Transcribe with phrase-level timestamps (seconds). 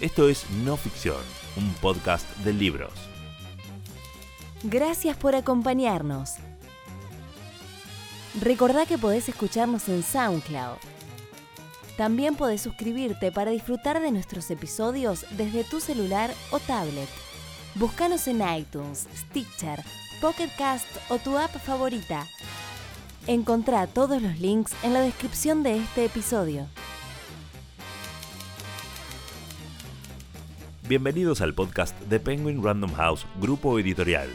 [0.00, 1.22] Esto es No Ficción,
[1.56, 2.92] un podcast de libros.
[4.64, 6.32] Gracias por acompañarnos.
[8.40, 10.78] Recordá que podés escucharnos en SoundCloud.
[11.96, 17.08] También podés suscribirte para disfrutar de nuestros episodios desde tu celular o tablet.
[17.76, 19.80] Búscanos en iTunes, Stitcher,
[20.20, 22.26] Pocket Cast o tu app favorita.
[23.28, 26.66] Encontrá todos los links en la descripción de este episodio.
[30.86, 34.28] Bienvenidos al podcast de Penguin Random House, grupo editorial.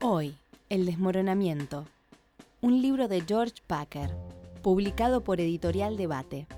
[0.00, 0.34] Hoy,
[0.70, 1.86] El desmoronamiento.
[2.60, 4.10] Un libro de George Packer,
[4.60, 6.48] publicado por Editorial Debate.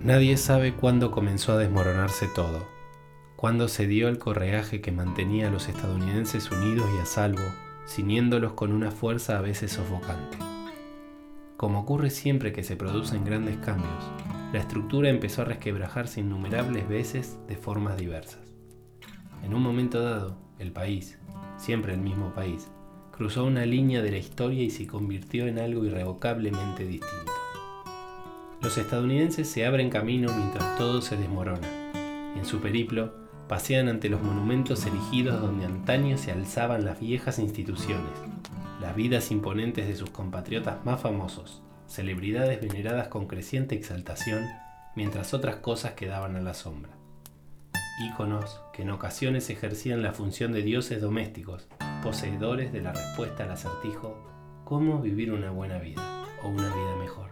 [0.00, 2.66] Nadie sabe cuándo comenzó a desmoronarse todo,
[3.36, 7.44] cuándo se dio el correaje que mantenía a los estadounidenses unidos y a salvo,
[7.88, 10.36] ciñéndolos con una fuerza a veces sofocante.
[11.56, 14.04] Como ocurre siempre que se producen grandes cambios,
[14.52, 18.40] la estructura empezó a resquebrajarse innumerables veces de formas diversas.
[19.42, 21.18] En un momento dado, el país,
[21.56, 22.68] siempre el mismo país,
[23.10, 27.32] cruzó una línea de la historia y se convirtió en algo irrevocablemente distinto.
[28.60, 31.68] Los estadounidenses se abren camino mientras todo se desmorona.
[32.36, 38.12] En su periplo, pasean ante los monumentos erigidos donde antaño se alzaban las viejas instituciones,
[38.80, 44.44] las vidas imponentes de sus compatriotas más famosos, celebridades veneradas con creciente exaltación,
[44.94, 46.92] mientras otras cosas quedaban a la sombra.
[48.12, 51.66] Íconos que en ocasiones ejercían la función de dioses domésticos,
[52.02, 54.28] poseedores de la respuesta al acertijo
[54.68, 57.30] ¿cómo vivir una buena vida o una vida mejor?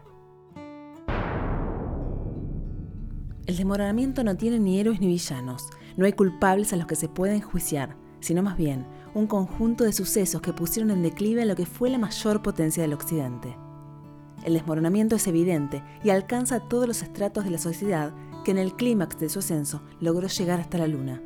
[3.46, 5.68] El desmoronamiento no tiene ni héroes ni villanos.
[5.96, 9.92] No hay culpables a los que se pueda enjuiciar, sino más bien un conjunto de
[9.92, 13.56] sucesos que pusieron en declive a lo que fue la mayor potencia del Occidente.
[14.44, 18.12] El desmoronamiento es evidente y alcanza a todos los estratos de la sociedad
[18.44, 21.22] que en el clímax de su ascenso logró llegar hasta la luna.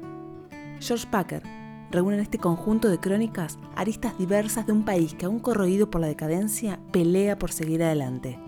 [0.78, 1.42] George Packer
[1.90, 6.00] reúne en este conjunto de crónicas aristas diversas de un país que, aún corroído por
[6.00, 8.38] la decadencia, pelea por seguir adelante.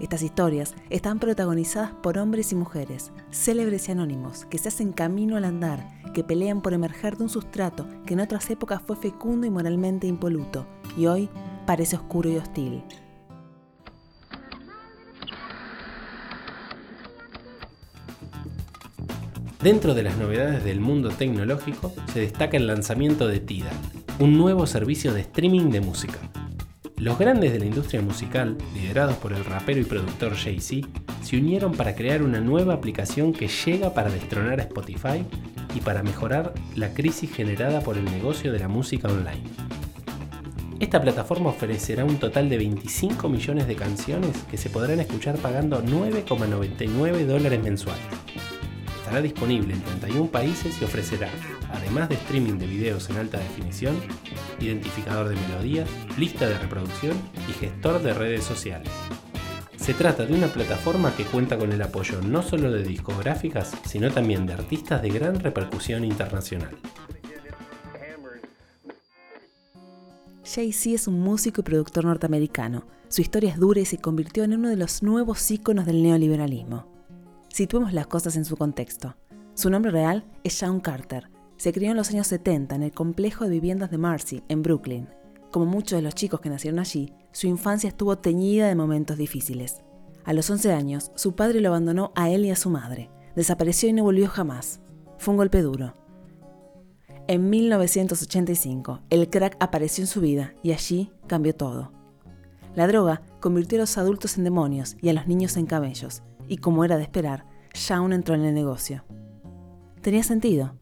[0.00, 5.36] Estas historias están protagonizadas por hombres y mujeres, célebres y anónimos, que se hacen camino
[5.36, 9.46] al andar, que pelean por emerger de un sustrato que en otras épocas fue fecundo
[9.46, 10.66] y moralmente impoluto,
[10.96, 11.28] y hoy
[11.66, 12.82] parece oscuro y hostil.
[19.62, 23.76] Dentro de las novedades del mundo tecnológico se destaca el lanzamiento de Tidal,
[24.18, 26.18] un nuevo servicio de streaming de música.
[27.00, 30.86] Los grandes de la industria musical, liderados por el rapero y productor Jay-Z,
[31.22, 35.24] se unieron para crear una nueva aplicación que llega para destronar a Spotify
[35.74, 39.44] y para mejorar la crisis generada por el negocio de la música online.
[40.78, 45.82] Esta plataforma ofrecerá un total de 25 millones de canciones que se podrán escuchar pagando
[45.82, 48.04] 9,99 dólares mensuales.
[48.98, 51.30] Estará disponible en 31 países y ofrecerá,
[51.72, 53.96] además de streaming de videos en alta definición,
[54.60, 55.88] identificador de melodías,
[56.18, 57.16] lista de reproducción
[57.48, 58.90] y gestor de redes sociales.
[59.76, 64.10] Se trata de una plataforma que cuenta con el apoyo no solo de discográficas, sino
[64.10, 66.76] también de artistas de gran repercusión internacional.
[70.44, 72.84] Jay-Z es un músico y productor norteamericano.
[73.08, 76.86] Su historia es dura y se convirtió en uno de los nuevos íconos del neoliberalismo.
[77.48, 79.16] Situemos las cosas en su contexto.
[79.54, 83.44] Su nombre real es Sean Carter, se crió en los años 70 en el complejo
[83.44, 85.10] de viviendas de Marcy, en Brooklyn.
[85.50, 89.82] Como muchos de los chicos que nacieron allí, su infancia estuvo teñida de momentos difíciles.
[90.24, 93.10] A los 11 años, su padre lo abandonó a él y a su madre.
[93.36, 94.80] Desapareció y no volvió jamás.
[95.18, 95.94] Fue un golpe duro.
[97.28, 101.92] En 1985, el crack apareció en su vida y allí cambió todo.
[102.74, 106.56] La droga convirtió a los adultos en demonios y a los niños en camellos, y
[106.56, 107.44] como era de esperar,
[107.74, 109.04] Shaun entró en el negocio.
[110.00, 110.74] Tenía sentido.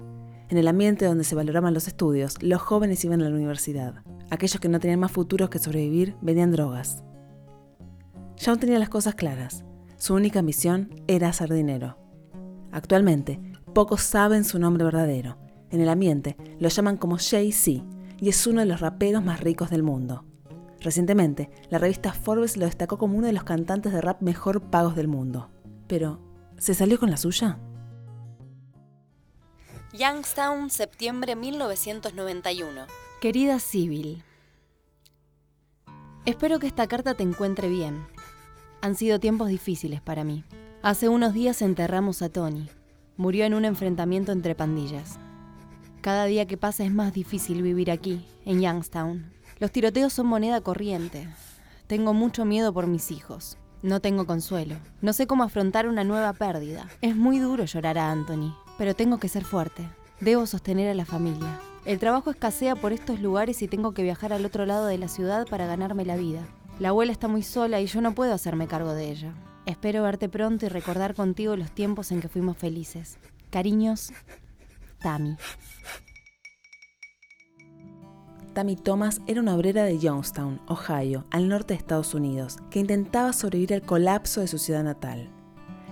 [0.51, 4.03] En el ambiente donde se valoraban los estudios, los jóvenes iban a la universidad.
[4.31, 7.03] Aquellos que no tenían más futuros que sobrevivir vendían drogas.
[8.37, 9.65] Shaun tenía las cosas claras.
[9.99, 11.99] Su única misión era hacer dinero.
[12.73, 13.41] Actualmente,
[13.75, 15.37] pocos saben su nombre verdadero.
[15.71, 17.85] En el ambiente lo llaman como Jay-Z
[18.19, 20.25] y es uno de los raperos más ricos del mundo.
[20.81, 24.97] Recientemente, la revista Forbes lo destacó como uno de los cantantes de rap mejor pagos
[24.97, 25.51] del mundo.
[25.89, 26.21] Pero,
[26.57, 27.59] ¿se salió con la suya?
[29.95, 32.83] Youngstown, septiembre 1991.
[33.23, 34.23] Querida Sibyl,
[36.27, 38.07] espero que esta carta te encuentre bien.
[38.83, 40.45] Han sido tiempos difíciles para mí.
[40.83, 42.69] Hace unos días enterramos a Tony.
[43.17, 45.19] Murió en un enfrentamiento entre pandillas.
[46.03, 49.33] Cada día que pasa es más difícil vivir aquí, en Youngstown.
[49.59, 51.35] Los tiroteos son moneda corriente.
[51.87, 53.57] Tengo mucho miedo por mis hijos.
[53.81, 54.77] No tengo consuelo.
[55.01, 56.91] No sé cómo afrontar una nueva pérdida.
[57.01, 59.87] Es muy duro llorar a Anthony, pero tengo que ser fuerte.
[60.21, 61.61] Debo sostener a la familia.
[61.85, 65.09] El trabajo escasea por estos lugares y tengo que viajar al otro lado de la
[65.09, 66.47] ciudad para ganarme la vida.
[66.79, 69.33] La abuela está muy sola y yo no puedo hacerme cargo de ella.
[69.67, 73.19] Espero verte pronto y recordar contigo los tiempos en que fuimos felices.
[73.51, 74.13] Cariños,
[75.01, 75.37] Tammy.
[78.55, 83.33] Tammy Thomas era una obrera de Youngstown, Ohio, al norte de Estados Unidos, que intentaba
[83.33, 85.31] sobrevivir al colapso de su ciudad natal.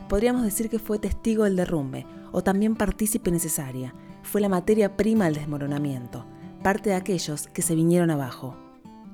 [0.09, 3.95] Podríamos decir que fue testigo del derrumbe, o también partícipe necesaria.
[4.23, 6.27] Fue la materia prima del desmoronamiento,
[6.63, 8.57] parte de aquellos que se vinieron abajo.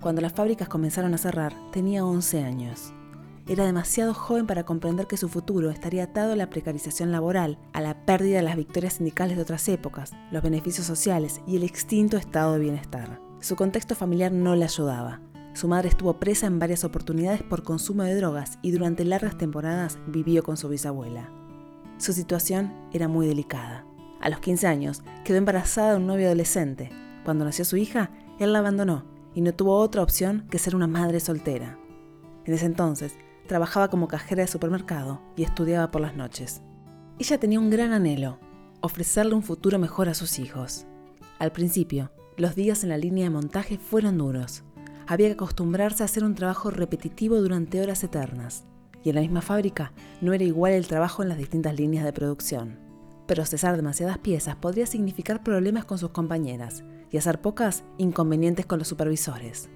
[0.01, 2.93] Cuando las fábricas comenzaron a cerrar, tenía 11 años.
[3.47, 7.81] Era demasiado joven para comprender que su futuro estaría atado a la precarización laboral, a
[7.81, 12.17] la pérdida de las victorias sindicales de otras épocas, los beneficios sociales y el extinto
[12.17, 13.21] estado de bienestar.
[13.41, 15.21] Su contexto familiar no le ayudaba.
[15.55, 19.99] Su madre estuvo presa en varias oportunidades por consumo de drogas y durante largas temporadas
[20.07, 21.31] vivió con su bisabuela.
[21.99, 23.87] Su situación era muy delicada.
[24.21, 26.91] A los 15 años quedó embarazada de un novio adolescente.
[27.25, 29.05] Cuando nació su hija, él la abandonó
[29.35, 31.79] y no tuvo otra opción que ser una madre soltera.
[32.45, 33.17] En ese entonces,
[33.47, 36.63] trabajaba como cajera de supermercado y estudiaba por las noches.
[37.19, 38.39] Ella tenía un gran anhelo,
[38.81, 40.87] ofrecerle un futuro mejor a sus hijos.
[41.39, 44.65] Al principio, los días en la línea de montaje fueron duros.
[45.13, 48.65] Había que acostumbrarse a hacer un trabajo repetitivo durante horas eternas.
[49.05, 49.93] Y en la misma fábrica
[50.23, 52.79] no era igual el trabajo en las distintas líneas de producción.
[53.27, 58.79] Pero cesar demasiadas piezas podría significar problemas con sus compañeras y hacer pocas inconvenientes con
[58.79, 59.69] los supervisores.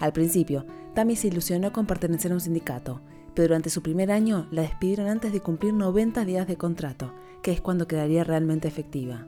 [0.00, 3.00] Al principio, Tammy se ilusionó con pertenecer a un sindicato,
[3.34, 7.52] pero durante su primer año la despidieron antes de cumplir 90 días de contrato, que
[7.52, 9.26] es cuando quedaría realmente efectiva.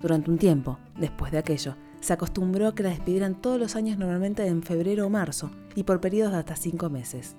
[0.00, 1.74] Durante un tiempo, después de aquello,
[2.06, 5.82] se acostumbró a que la despidieran todos los años normalmente en febrero o marzo y
[5.82, 7.34] por periodos de hasta cinco meses.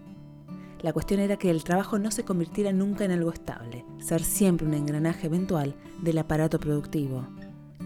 [0.81, 4.67] La cuestión era que el trabajo no se convirtiera nunca en algo estable, ser siempre
[4.67, 7.25] un engranaje eventual del aparato productivo.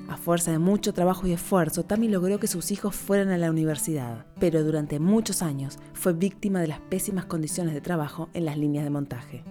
[0.10, 3.52] A fuerza de mucho trabajo y esfuerzo, Tammy logró que sus hijos fueran a la
[3.52, 8.58] universidad, pero durante muchos años fue víctima de las pésimas condiciones de trabajo en las
[8.58, 9.44] líneas de montaje.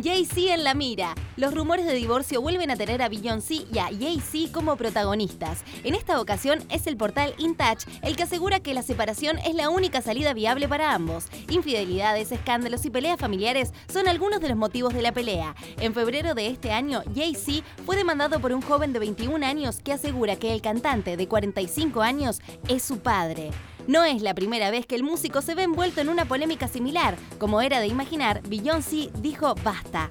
[0.00, 1.14] Jay-Z en la mira.
[1.36, 5.64] Los rumores de divorcio vuelven a tener a Beyoncé y a Jay-Z como protagonistas.
[5.84, 9.68] En esta ocasión es el portal InTouch el que asegura que la separación es la
[9.68, 11.26] única salida viable para ambos.
[11.50, 15.54] Infidelidades, escándalos y peleas familiares son algunos de los motivos de la pelea.
[15.78, 19.92] En febrero de este año, Jay-Z fue demandado por un joven de 21 años que
[19.92, 23.50] asegura que el cantante de 45 años es su padre.
[23.88, 27.16] No es la primera vez que el músico se ve envuelto en una polémica similar.
[27.38, 30.10] Como era de imaginar, Beyoncé dijo basta.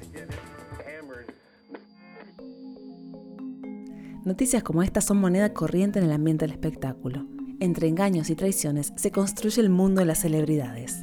[4.25, 7.25] Noticias como estas son moneda corriente en el ambiente del espectáculo.
[7.59, 10.99] Entre engaños y traiciones se construye el mundo de las celebridades.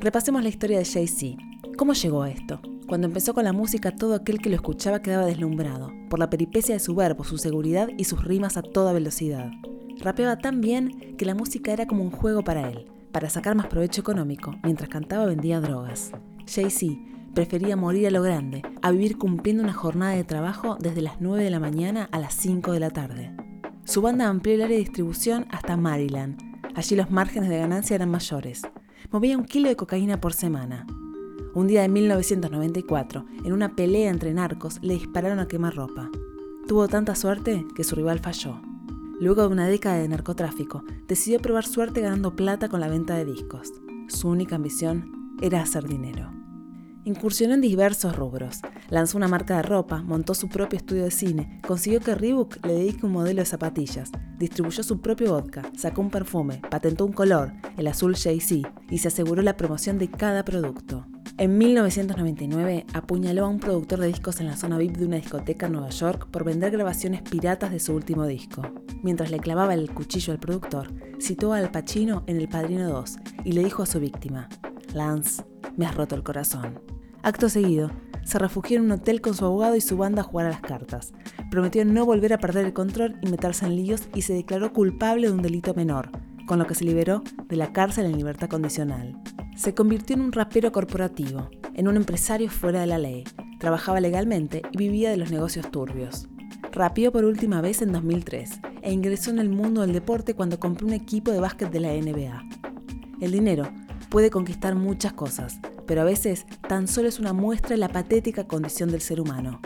[0.00, 1.36] Repasemos la historia de Jay-Z.
[1.76, 2.60] ¿Cómo llegó a esto?
[2.86, 6.74] Cuando empezó con la música, todo aquel que lo escuchaba quedaba deslumbrado, por la peripecia
[6.74, 9.50] de su verbo, su seguridad y sus rimas a toda velocidad.
[10.06, 13.66] Rapeaba tan bien que la música era como un juego para él, para sacar más
[13.66, 16.12] provecho económico, mientras cantaba vendía drogas.
[16.46, 16.94] Jay-Z
[17.34, 21.42] prefería morir a lo grande, a vivir cumpliendo una jornada de trabajo desde las 9
[21.42, 23.32] de la mañana a las 5 de la tarde.
[23.84, 26.38] Su banda amplió el área de distribución hasta Maryland.
[26.76, 28.62] Allí los márgenes de ganancia eran mayores.
[29.10, 30.86] Movía un kilo de cocaína por semana.
[31.52, 36.12] Un día de 1994, en una pelea entre narcos, le dispararon a quemar ropa.
[36.68, 38.60] Tuvo tanta suerte que su rival falló.
[39.18, 43.24] Luego de una década de narcotráfico, decidió probar suerte ganando plata con la venta de
[43.24, 43.72] discos.
[44.08, 46.30] Su única ambición era hacer dinero.
[47.06, 48.60] Incursionó en diversos rubros.
[48.90, 52.74] Lanzó una marca de ropa, montó su propio estudio de cine, consiguió que Reebok le
[52.74, 57.52] dedique un modelo de zapatillas, distribuyó su propio vodka, sacó un perfume, patentó un color,
[57.78, 61.06] el azul Jay-Z, y se aseguró la promoción de cada producto.
[61.38, 65.66] En 1999 apuñaló a un productor de discos en la zona VIP de una discoteca
[65.66, 68.62] en Nueva York por vender grabaciones piratas de su último disco.
[69.02, 70.88] Mientras le clavaba el cuchillo al productor,
[71.20, 74.48] citó al Pacino en El Padrino 2 y le dijo a su víctima,
[74.94, 75.44] Lance,
[75.76, 76.80] me has roto el corazón.
[77.22, 77.90] Acto seguido,
[78.24, 80.60] se refugió en un hotel con su abogado y su banda a jugar a las
[80.60, 81.12] cartas.
[81.50, 85.28] Prometió no volver a perder el control y meterse en líos y se declaró culpable
[85.28, 86.10] de un delito menor,
[86.46, 89.20] con lo que se liberó de la cárcel en libertad condicional.
[89.56, 93.24] Se convirtió en un rapero corporativo, en un empresario fuera de la ley.
[93.58, 96.28] Trabajaba legalmente y vivía de los negocios turbios.
[96.72, 100.86] Rapió por última vez en 2003 e ingresó en el mundo del deporte cuando compró
[100.86, 102.48] un equipo de básquet de la NBA.
[103.20, 103.68] El dinero
[104.10, 108.46] puede conquistar muchas cosas, pero a veces tan solo es una muestra de la patética
[108.46, 109.60] condición del ser humano.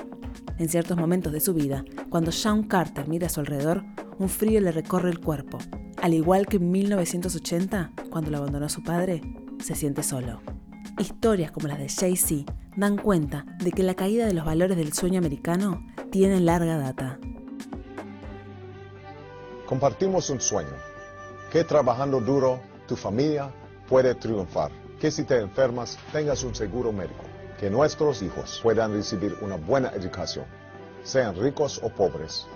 [0.57, 3.85] En ciertos momentos de su vida, cuando Sean Carter mira a su alrededor,
[4.19, 5.59] un frío le recorre el cuerpo.
[6.00, 9.21] Al igual que en 1980, cuando lo abandonó su padre,
[9.62, 10.41] se siente solo.
[10.99, 14.95] Historias como las de Jay-Z dan cuenta de que la caída de los valores del
[14.95, 17.19] sueño americano tiene larga data.
[19.71, 20.75] Compartimos un sueño,
[21.53, 22.59] que trabajando duro
[22.89, 23.53] tu familia
[23.89, 27.23] puede triunfar, que si te enfermas tengas un seguro médico,
[27.57, 30.45] que nuestros hijos puedan recibir una buena educación,
[31.05, 32.49] sean ricos o pobres.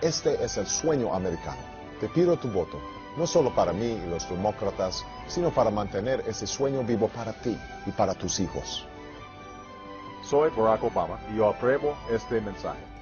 [0.00, 1.60] Este es el sueño americano.
[2.00, 2.80] Te pido tu voto,
[3.16, 7.56] no solo para mí y los demócratas, sino para mantener ese sueño vivo para ti
[7.86, 8.84] y para tus hijos.
[10.24, 12.97] Soy Barack Obama y yo apruebo este mensaje.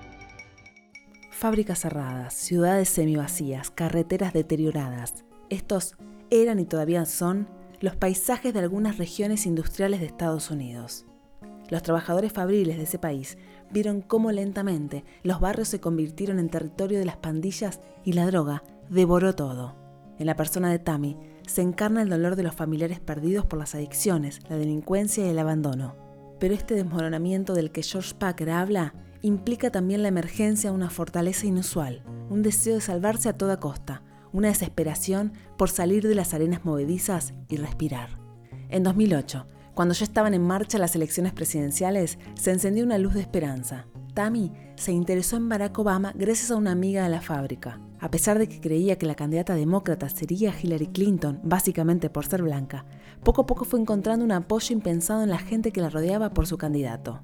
[1.37, 5.27] Fábricas cerradas, ciudades semivacías, carreteras deterioradas.
[5.51, 5.95] Estos
[6.31, 7.47] eran y todavía son
[7.79, 11.05] los paisajes de algunas regiones industriales de Estados Unidos.
[11.69, 13.37] Los trabajadores fabriles de ese país
[13.71, 18.63] vieron cómo lentamente los barrios se convirtieron en territorio de las pandillas y la droga
[18.89, 19.77] devoró todo.
[20.19, 23.75] En la persona de Tammy se encarna el dolor de los familiares perdidos por las
[23.75, 25.97] adicciones, la delincuencia y el abandono.
[26.41, 31.47] Pero este desmoronamiento del que George Packer habla implica también la emergencia de una fortaleza
[31.47, 36.65] inusual, un deseo de salvarse a toda costa, una desesperación por salir de las arenas
[36.65, 38.11] movedizas y respirar.
[38.69, 43.21] En 2008, cuando ya estaban en marcha las elecciones presidenciales, se encendió una luz de
[43.21, 43.87] esperanza.
[44.15, 47.81] Tammy se interesó en Barack Obama gracias a una amiga de la fábrica.
[48.01, 52.43] A pesar de que creía que la candidata demócrata sería Hillary Clinton, básicamente por ser
[52.43, 52.87] blanca,
[53.23, 56.47] poco a poco fue encontrando un apoyo impensado en la gente que la rodeaba por
[56.47, 57.23] su candidato.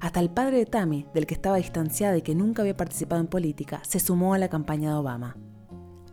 [0.00, 3.28] Hasta el padre de Tammy, del que estaba distanciada y que nunca había participado en
[3.28, 5.36] política, se sumó a la campaña de Obama.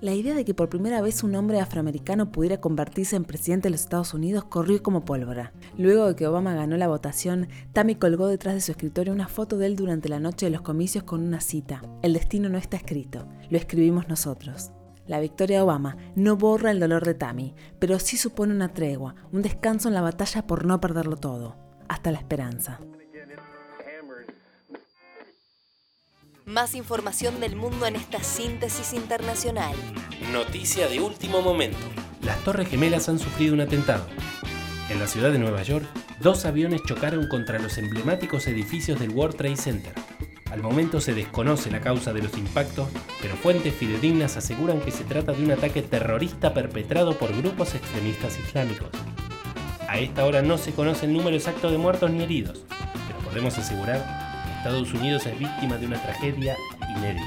[0.04, 3.72] La idea de que por primera vez un hombre afroamericano pudiera convertirse en presidente de
[3.72, 5.54] los Estados Unidos corrió como pólvora.
[5.78, 9.58] Luego de que Obama ganó la votación, Tammy colgó detrás de su escritorio una foto
[9.58, 11.82] de él durante la noche de los comicios con una cita.
[12.02, 14.72] El destino no está escrito, lo escribimos nosotros.
[15.08, 19.16] La victoria de Obama no borra el dolor de Tammy, pero sí supone una tregua,
[19.32, 21.56] un descanso en la batalla por no perderlo todo,
[21.88, 22.80] hasta la esperanza.
[26.46, 29.74] Más información del mundo en esta síntesis internacional.
[30.34, 31.78] Noticia de último momento.
[32.22, 34.06] Las Torres Gemelas han sufrido un atentado.
[34.90, 35.86] En la ciudad de Nueva York,
[36.20, 39.94] dos aviones chocaron contra los emblemáticos edificios del World Trade Center.
[40.52, 42.90] Al momento se desconoce la causa de los impactos,
[43.22, 48.38] pero fuentes fidedignas aseguran que se trata de un ataque terrorista perpetrado por grupos extremistas
[48.38, 48.90] islámicos.
[49.88, 52.66] A esta hora no se conoce el número exacto de muertos ni heridos,
[53.08, 54.23] pero podemos asegurar
[54.64, 56.56] Estados Unidos es víctima de una tragedia
[56.96, 57.26] inédita.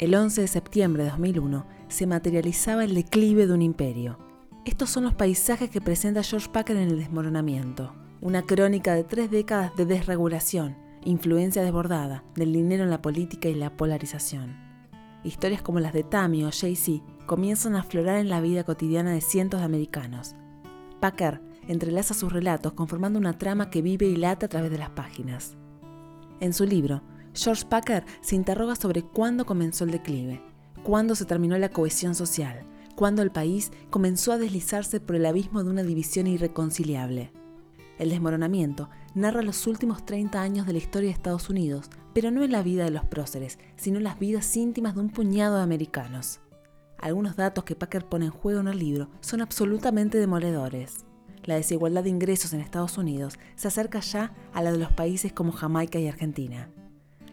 [0.00, 4.18] El 11 de septiembre de 2001 se materializaba el declive de un imperio.
[4.64, 7.94] Estos son los paisajes que presenta George Packer en el desmoronamiento.
[8.20, 13.54] Una crónica de tres décadas de desregulación, influencia desbordada, del dinero en la política y
[13.54, 14.56] la polarización.
[15.22, 19.20] Historias como las de Tammy o Jay-Z comienzan a aflorar en la vida cotidiana de
[19.20, 20.34] cientos de americanos.
[20.98, 24.90] Packer entrelaza sus relatos conformando una trama que vive y late a través de las
[24.90, 25.56] páginas.
[26.40, 27.02] En su libro,
[27.34, 30.42] George Packer se interroga sobre cuándo comenzó el declive,
[30.82, 32.64] cuándo se terminó la cohesión social,
[32.96, 37.32] cuándo el país comenzó a deslizarse por el abismo de una división irreconciliable.
[37.98, 42.42] El desmoronamiento narra los últimos 30 años de la historia de Estados Unidos, pero no
[42.42, 45.62] en la vida de los próceres, sino en las vidas íntimas de un puñado de
[45.62, 46.40] americanos.
[46.98, 51.07] Algunos datos que Packer pone en juego en el libro son absolutamente demoledores
[51.44, 55.32] la desigualdad de ingresos en Estados Unidos se acerca ya a la de los países
[55.32, 56.70] como Jamaica y Argentina.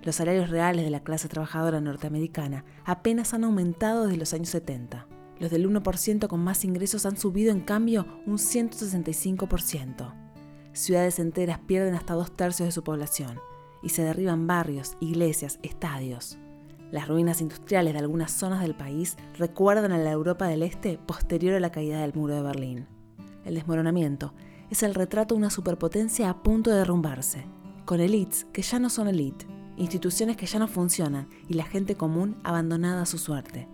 [0.04, 5.08] Los salarios reales de la clase trabajadora norteamericana apenas han aumentado desde los años 70.
[5.40, 10.14] Los del 1% con más ingresos han subido en cambio un 165%.
[10.74, 13.40] Ciudades enteras pierden hasta dos tercios de su población
[13.82, 16.38] y se derriban barrios, iglesias, estadios.
[16.92, 21.56] Las ruinas industriales de algunas zonas del país recuerdan a la Europa del Este posterior
[21.56, 22.95] a la caída del muro de Berlín
[23.46, 24.34] el desmoronamiento,
[24.70, 27.46] es el retrato de una superpotencia a punto de derrumbarse,
[27.86, 29.46] con elites que ya no son elite,
[29.78, 33.68] instituciones que ya no funcionan y la gente común abandonada a su suerte.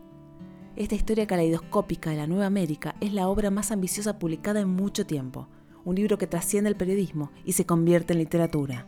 [0.75, 5.05] Esta historia caleidoscópica de la Nueva América es la obra más ambiciosa publicada en mucho
[5.05, 5.47] tiempo,
[5.83, 8.85] un libro que trasciende el periodismo y se convierte en literatura.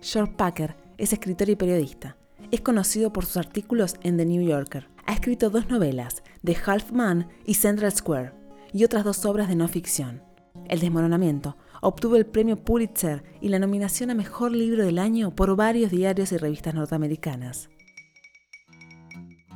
[0.00, 2.16] George Packer es escritor y periodista.
[2.50, 4.88] Es conocido por sus artículos en The New Yorker.
[5.06, 8.32] Ha escrito dos novelas, The Half Man y Central Square,
[8.72, 10.22] y otras dos obras de no ficción.
[10.68, 15.54] El desmoronamiento obtuvo el premio Pulitzer y la nominación a Mejor Libro del Año por
[15.56, 17.70] varios diarios y revistas norteamericanas.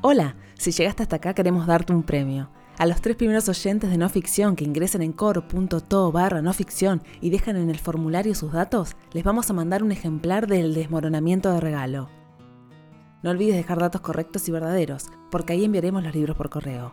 [0.03, 2.51] Hola, si llegaste hasta acá queremos darte un premio.
[2.79, 7.03] A los tres primeros oyentes de no ficción que ingresen en coro.to barra no ficción
[7.21, 11.53] y dejan en el formulario sus datos, les vamos a mandar un ejemplar del desmoronamiento
[11.53, 12.09] de regalo.
[13.23, 16.93] No olvides dejar datos correctos y verdaderos, porque ahí enviaremos los libros por correo.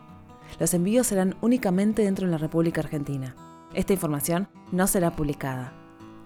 [0.58, 3.34] Los envíos serán únicamente dentro de la República Argentina.
[3.74, 5.72] Esta información no será publicada.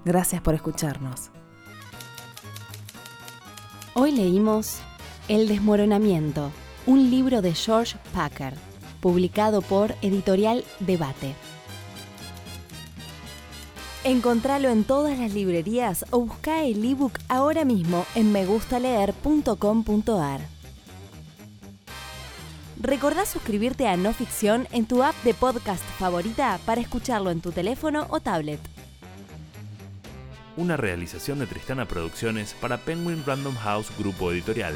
[0.05, 1.31] Gracias por escucharnos.
[3.95, 4.81] Hoy leímos
[5.29, 6.51] El desmoronamiento,
[6.87, 8.55] un libro de George Packer,
[9.01, 11.35] publicado por Editorial Debate.
[14.05, 20.54] Encontralo en todas las librerías o busca el ebook ahora mismo en megustaleer.com.ar.
[22.85, 27.51] Recordá suscribirte a No Ficción en tu app de podcast favorita para escucharlo en tu
[27.51, 28.61] teléfono o tablet.
[30.59, 34.75] Una realización de Tristana Producciones para Penguin Random House Grupo Editorial.